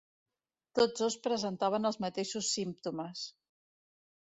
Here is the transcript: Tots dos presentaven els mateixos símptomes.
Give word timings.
Tots 0.79 1.03
dos 1.03 1.17
presentaven 1.27 1.91
els 1.91 2.01
mateixos 2.07 2.51
símptomes. 2.59 3.25